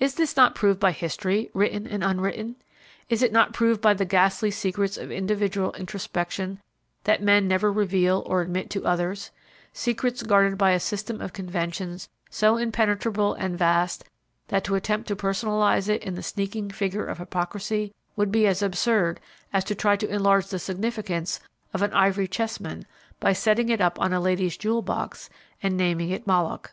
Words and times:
Is 0.00 0.14
this 0.14 0.38
not 0.38 0.54
proved 0.54 0.80
by 0.80 0.92
history, 0.92 1.50
written 1.52 1.86
and 1.86 2.02
unwritten? 2.02 2.56
Is 3.10 3.22
it 3.22 3.30
not 3.30 3.52
proved 3.52 3.82
by 3.82 3.92
the 3.92 4.06
ghastly 4.06 4.50
secrets 4.50 4.96
of 4.96 5.10
individual 5.12 5.70
introspection 5.72 6.62
that 7.02 7.22
men 7.22 7.46
never 7.46 7.70
reveal 7.70 8.22
or 8.24 8.40
admit 8.40 8.70
to 8.70 8.86
others; 8.86 9.32
secrets 9.74 10.22
guarded 10.22 10.56
by 10.56 10.70
a 10.70 10.80
system 10.80 11.20
of 11.20 11.34
conventions 11.34 12.08
so 12.30 12.56
impenetrable 12.56 13.34
and 13.34 13.58
vast 13.58 14.04
that 14.48 14.64
to 14.64 14.76
attempt 14.76 15.08
to 15.08 15.14
personalize 15.14 15.90
it 15.90 16.02
in 16.02 16.14
the 16.14 16.22
sneaking 16.22 16.70
figure 16.70 17.04
of 17.04 17.18
Hypocrisy 17.18 17.92
would 18.16 18.32
be 18.32 18.46
as 18.46 18.62
absurd 18.62 19.20
as 19.52 19.62
to 19.64 19.74
try 19.74 19.94
to 19.94 20.08
enlarge 20.08 20.46
the 20.46 20.58
significance 20.58 21.38
of 21.74 21.82
an 21.82 21.92
ivory 21.92 22.28
chessman 22.28 22.86
by 23.20 23.34
setting 23.34 23.68
it 23.68 23.82
up 23.82 24.00
on 24.00 24.14
a 24.14 24.20
lady's 24.20 24.56
jewel 24.56 24.80
box 24.80 25.28
and 25.62 25.76
naming 25.76 26.08
it 26.08 26.26
Moloch. 26.26 26.72